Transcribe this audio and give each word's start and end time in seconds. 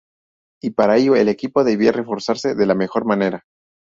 Y 0.63 0.71
para 0.71 0.97
ello, 0.97 1.15
el 1.15 1.29
equipo 1.29 1.63
debía 1.63 1.91
reforzarse 1.91 2.55
de 2.55 2.65
la 2.65 2.73
mejor 2.73 3.05
manera. 3.05 3.45